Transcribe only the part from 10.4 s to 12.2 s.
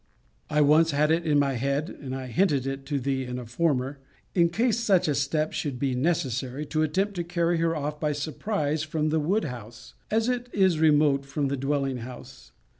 is remote from the dwelling